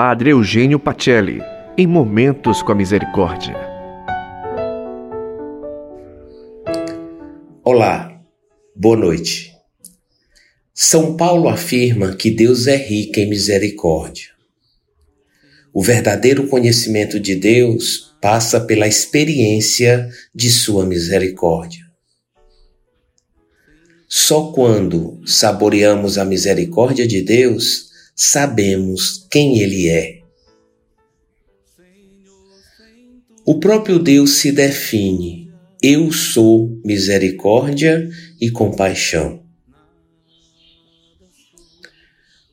[0.00, 1.40] Padre Eugênio Pacelli,
[1.76, 3.56] em Momentos com a Misericórdia.
[7.64, 8.22] Olá,
[8.76, 9.50] boa noite.
[10.72, 14.28] São Paulo afirma que Deus é rico em misericórdia.
[15.74, 21.84] O verdadeiro conhecimento de Deus passa pela experiência de Sua misericórdia.
[24.08, 27.87] Só quando saboreamos a misericórdia de Deus,
[28.20, 30.18] sabemos quem Ele é.
[33.46, 39.44] O próprio Deus se define: Eu sou misericórdia e compaixão.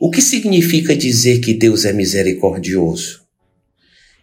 [0.00, 3.22] O que significa dizer que Deus é misericordioso?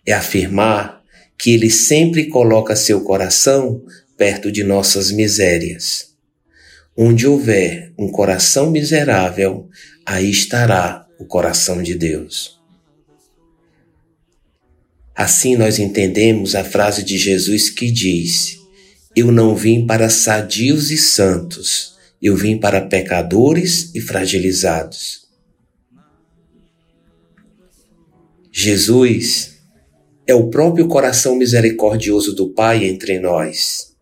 [0.05, 1.01] É afirmar
[1.37, 3.81] que Ele sempre coloca seu coração
[4.17, 6.09] perto de nossas misérias.
[6.97, 9.69] Onde houver um coração miserável,
[10.05, 12.57] aí estará o coração de Deus.
[15.13, 18.57] Assim nós entendemos a frase de Jesus que diz:
[19.13, 25.27] Eu não vim para sadios e santos, eu vim para pecadores e fragilizados.
[28.51, 29.57] Jesus
[30.25, 33.95] é o próprio coração misericordioso do Pai entre nós.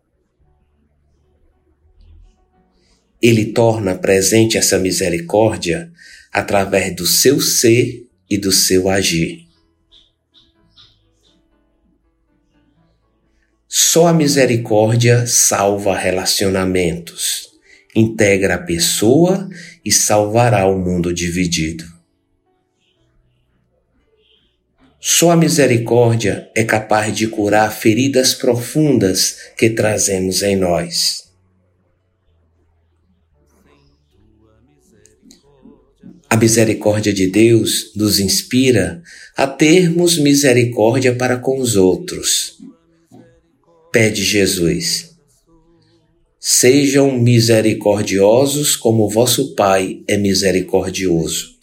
[3.20, 5.90] Ele torna presente essa misericórdia
[6.32, 9.48] através do seu ser e do seu agir.
[13.66, 17.48] Só a misericórdia salva relacionamentos,
[17.94, 19.48] integra a pessoa
[19.84, 21.84] e salvará o mundo dividido.
[25.00, 31.27] Só a misericórdia é capaz de curar feridas profundas que trazemos em nós.
[36.30, 39.02] A misericórdia de Deus nos inspira
[39.34, 42.58] a termos misericórdia para com os outros.
[43.90, 45.16] Pede Jesus.
[46.38, 51.56] Sejam misericordiosos como vosso Pai é misericordioso.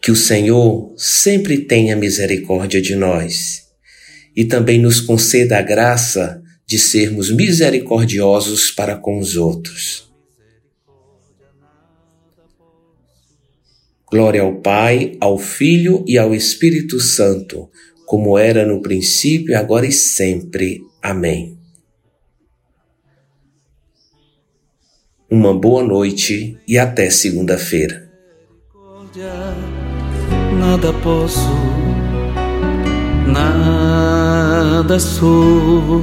[0.00, 3.62] Que o Senhor sempre tenha misericórdia de nós
[4.36, 6.43] e também nos conceda a graça
[6.74, 10.12] de sermos misericordiosos para com os outros.
[14.10, 17.70] Glória ao Pai, ao Filho e ao Espírito Santo,
[18.04, 20.82] como era no princípio, agora e sempre.
[21.00, 21.56] Amém.
[25.30, 28.10] Uma boa noite e até segunda-feira
[30.58, 31.38] nada posso,
[33.28, 36.02] nada sou,